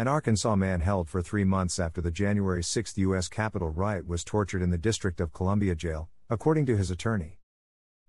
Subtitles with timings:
[0.00, 3.28] An Arkansas man held for three months after the January 6 U.S.
[3.28, 7.38] Capitol riot was tortured in the District of Columbia jail, according to his attorney.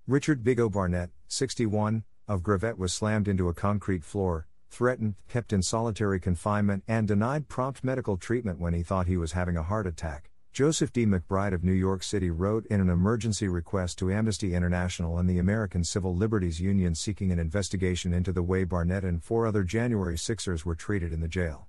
[0.08, 5.52] Richard Big O Barnett, 61, of Gravette was slammed into a concrete floor, threatened, kept
[5.52, 9.64] in solitary confinement, and denied prompt medical treatment when he thought he was having a
[9.64, 10.30] heart attack.
[10.54, 11.06] Joseph D.
[11.06, 15.40] McBride of New York City wrote in an emergency request to Amnesty International and the
[15.40, 20.16] American Civil Liberties Union seeking an investigation into the way Barnett and four other January
[20.16, 21.68] 6ers were treated in the jail.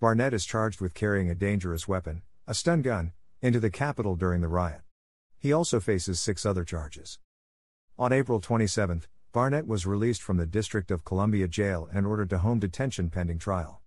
[0.00, 4.40] Barnett is charged with carrying a dangerous weapon, a stun gun, into the Capitol during
[4.40, 4.80] the riot.
[5.38, 7.20] He also faces six other charges.
[7.96, 12.38] On April 27, Barnett was released from the District of Columbia jail and ordered to
[12.38, 13.82] home detention pending trial.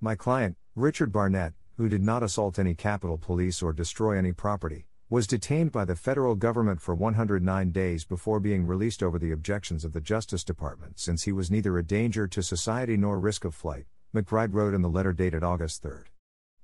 [0.00, 4.86] My client, Richard Barnett, who did not assault any Capitol Police or destroy any property,
[5.10, 9.84] was detained by the federal government for 109 days before being released over the objections
[9.84, 13.54] of the Justice Department since he was neither a danger to society nor risk of
[13.54, 15.92] flight, McBride wrote in the letter dated August 3.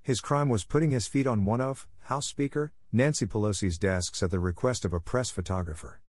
[0.03, 4.31] His crime was putting his feet on one of House Speaker Nancy Pelosi's desks at
[4.31, 6.01] the request of a press photographer.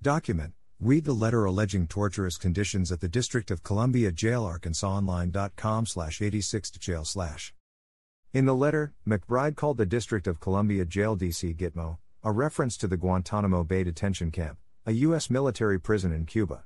[0.00, 6.22] Document Read the letter alleging torturous conditions at the District of Columbia Jail arkansasonline.com slash
[6.22, 7.52] 86 jail slash.
[8.32, 12.88] In the letter, McBride called the District of Columbia Jail DC Gitmo, a reference to
[12.88, 15.28] the Guantanamo Bay Detention Camp, a U.S.
[15.28, 16.64] military prison in Cuba.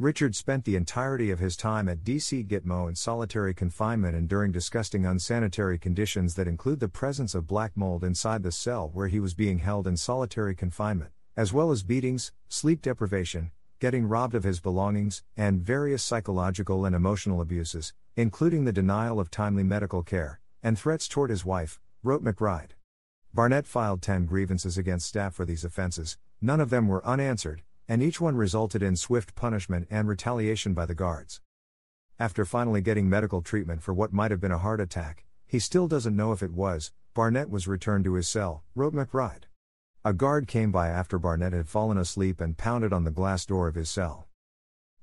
[0.00, 4.50] Richard spent the entirety of his time at DC Gitmo in solitary confinement and during
[4.50, 9.20] disgusting unsanitary conditions that include the presence of black mold inside the cell where he
[9.20, 14.42] was being held in solitary confinement, as well as beatings, sleep deprivation, getting robbed of
[14.42, 20.40] his belongings, and various psychological and emotional abuses, including the denial of timely medical care,
[20.60, 22.70] and threats toward his wife, wrote McBride.
[23.32, 28.02] Barnett filed 10 grievances against staff for these offenses, none of them were unanswered, and
[28.02, 31.40] each one resulted in swift punishment and retaliation by the guards.
[32.18, 35.88] After finally getting medical treatment for what might have been a heart attack, he still
[35.88, 39.44] doesn't know if it was, Barnett was returned to his cell, wrote McBride.
[40.04, 43.68] A guard came by after Barnett had fallen asleep and pounded on the glass door
[43.68, 44.28] of his cell.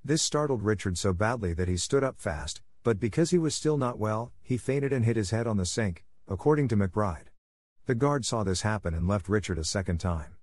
[0.03, 3.77] This startled Richard so badly that he stood up fast, but because he was still
[3.77, 7.27] not well, he fainted and hit his head on the sink, according to McBride.
[7.85, 10.35] The guard saw this happen and left Richard a second time.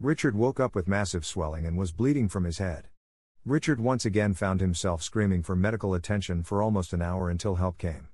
[0.00, 2.86] Richard woke up with massive swelling and was bleeding from his head.
[3.44, 7.78] Richard once again found himself screaming for medical attention for almost an hour until help
[7.78, 8.06] came.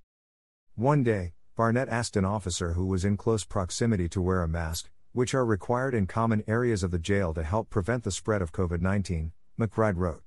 [0.77, 4.89] One day, Barnett asked an officer who was in close proximity to wear a mask,
[5.13, 8.51] which are required in common areas of the jail to help prevent the spread of
[8.51, 10.23] COVID 19, McBride wrote.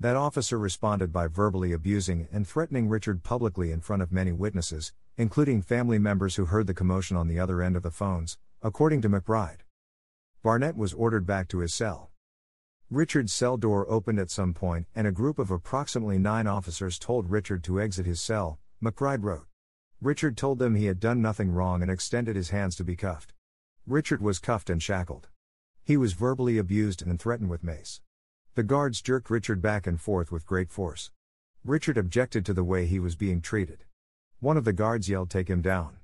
[0.00, 4.94] That officer responded by verbally abusing and threatening Richard publicly in front of many witnesses,
[5.18, 9.02] including family members who heard the commotion on the other end of the phones, according
[9.02, 9.58] to McBride.
[10.42, 12.10] Barnett was ordered back to his cell.
[12.88, 17.30] Richard's cell door opened at some point, and a group of approximately nine officers told
[17.30, 19.46] Richard to exit his cell, McBride wrote.
[20.00, 23.34] Richard told them he had done nothing wrong and extended his hands to be cuffed.
[23.86, 25.28] Richard was cuffed and shackled.
[25.84, 28.00] He was verbally abused and threatened with mace.
[28.54, 31.10] The guards jerked Richard back and forth with great force.
[31.64, 33.84] Richard objected to the way he was being treated.
[34.38, 35.98] One of the guards yelled, Take him down.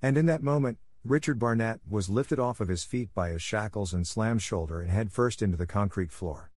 [0.00, 3.92] And in that moment, Richard Barnett was lifted off of his feet by his shackles
[3.92, 6.50] and slammed shoulder and head first into the concrete floor.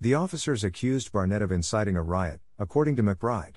[0.00, 3.56] The officers accused Barnett of inciting a riot, according to McBride.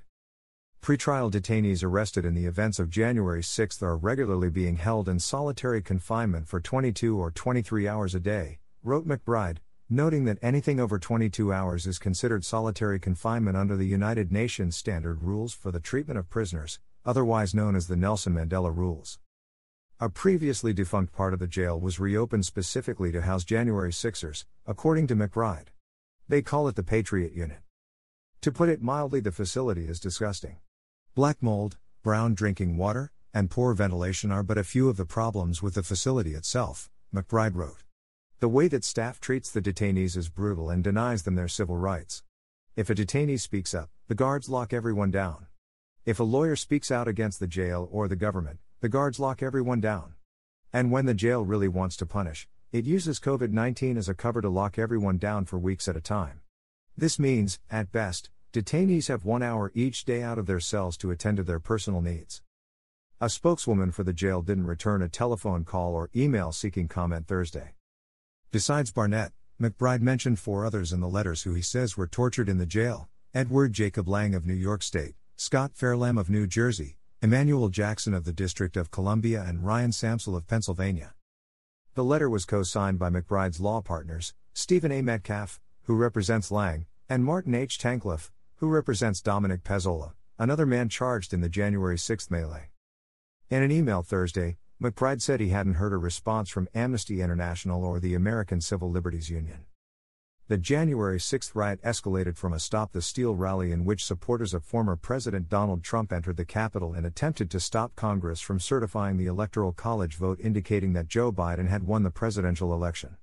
[0.81, 5.81] Pretrial detainees arrested in the events of January 6 are regularly being held in solitary
[5.81, 9.59] confinement for 22 or 23 hours a day, wrote McBride,
[9.89, 15.23] noting that anything over 22 hours is considered solitary confinement under the United Nations Standard
[15.23, 19.17] Rules for the Treatment of Prisoners, otherwise known as the Nelson Mandela Rules.
[20.01, 25.07] A previously defunct part of the jail was reopened specifically to house January Sixers, according
[25.07, 25.67] to McBride.
[26.29, 27.57] They call it the Patriot Unit.
[28.39, 30.59] To put it mildly, the facility is disgusting.
[31.15, 35.61] Black mold, brown drinking water, and poor ventilation are but a few of the problems
[35.61, 37.83] with the facility itself, McBride wrote.
[38.39, 42.23] The way that staff treats the detainees is brutal and denies them their civil rights.
[42.77, 45.47] If a detainee speaks up, the guards lock everyone down.
[46.05, 49.81] If a lawyer speaks out against the jail or the government, the guards lock everyone
[49.81, 50.13] down.
[50.71, 54.41] And when the jail really wants to punish, it uses COVID 19 as a cover
[54.41, 56.39] to lock everyone down for weeks at a time.
[56.95, 61.11] This means, at best, detainees have one hour each day out of their cells to
[61.11, 62.41] attend to their personal needs.
[63.19, 67.73] A spokeswoman for the jail didn't return a telephone call or email seeking comment Thursday.
[68.51, 72.59] Besides Barnett, McBride mentioned four others in the letters who he says were tortured in
[72.59, 77.67] the jail Edward Jacob Lang of New York State, Scott Fairlamb of New Jersey, Emmanuel
[77.67, 81.15] Jackson of the District of Columbia, and Ryan Samsel of Pennsylvania.
[81.93, 85.01] The letter was co signed by McBride's law partners, Stephen A.
[85.01, 87.77] Metcalf, who represents Lang, and Martin H.
[87.77, 92.69] Tankleff, who represents Dominic Pezzola, another man charged in the January 6 melee.
[93.49, 97.99] In an email Thursday, McBride said he hadn't heard a response from Amnesty International or
[97.99, 99.65] the American Civil Liberties Union.
[100.49, 104.63] The January 6 riot escalated from a Stop the Steal rally in which supporters of
[104.63, 109.27] former President Donald Trump entered the Capitol and attempted to stop Congress from certifying the
[109.27, 113.17] Electoral College vote indicating that Joe Biden had won the presidential election.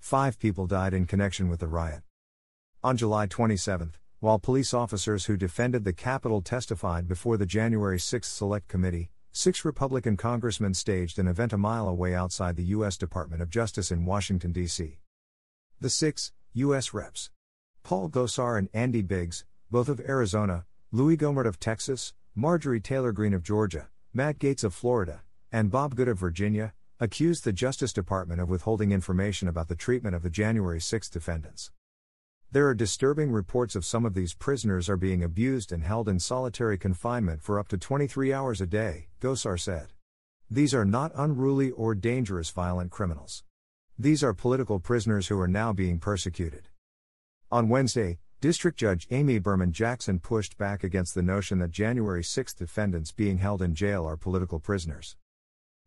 [0.00, 2.02] Five people died in connection with the riot.
[2.82, 8.26] On July 27, while police officers who defended the Capitol testified before the January 6
[8.26, 12.96] Select Committee, six Republican congressmen staged an event a mile away outside the U.S.
[12.96, 14.98] Department of Justice in Washington, D.C.
[15.80, 16.94] The six, U.S.
[16.94, 17.30] Reps.
[17.82, 23.34] Paul Gosar and Andy Biggs, both of Arizona, Louis Gohmert of Texas, Marjorie Taylor Greene
[23.34, 28.40] of Georgia, Matt Gaetz of Florida, and Bob Good of Virginia, accused the Justice Department
[28.40, 31.72] of withholding information about the treatment of the January 6 defendants.
[32.52, 36.20] There are disturbing reports of some of these prisoners are being abused and held in
[36.20, 39.88] solitary confinement for up to 23 hours a day, Gosar said.
[40.48, 43.42] These are not unruly or dangerous violent criminals.
[43.96, 46.68] These are political prisoners who are now being persecuted.
[47.52, 52.54] On Wednesday, District Judge Amy Berman Jackson pushed back against the notion that January 6
[52.54, 55.16] defendants being held in jail are political prisoners.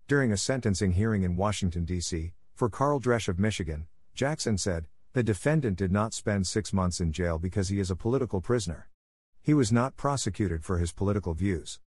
[0.08, 5.22] During a sentencing hearing in Washington, D.C., for Karl Dresch of Michigan, Jackson said, The
[5.22, 8.88] defendant did not spend six months in jail because he is a political prisoner.
[9.42, 11.82] He was not prosecuted for his political views.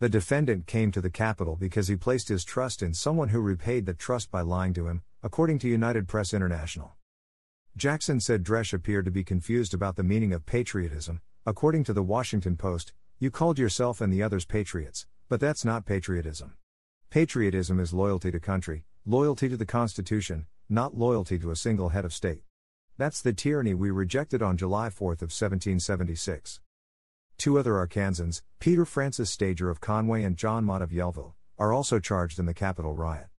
[0.00, 3.86] The defendant came to the Capitol because he placed his trust in someone who repaid
[3.86, 6.94] that trust by lying to him, according to United Press International.
[7.76, 11.20] Jackson said Dresch appeared to be confused about the meaning of patriotism.
[11.46, 15.86] According to the Washington Post, you called yourself and the others patriots, but that's not
[15.86, 16.54] patriotism.
[17.10, 22.04] Patriotism is loyalty to country, loyalty to the Constitution, not loyalty to a single head
[22.04, 22.42] of state.
[22.98, 26.60] That's the tyranny we rejected on July 4 of 1776.
[27.36, 31.98] Two other Arkansans, Peter Francis Stager of Conway and John Mott of Yellville, are also
[31.98, 33.26] charged in the Capitol riot.